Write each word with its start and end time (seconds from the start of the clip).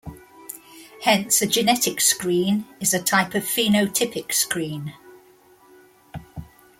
Hence 1.03 1.43
a 1.43 1.45
genetic 1.45 2.01
screen 2.01 2.65
is 2.79 2.91
a 2.95 3.03
type 3.03 3.35
of 3.35 3.43
phenotypic 3.43 4.31
screen. 4.33 4.93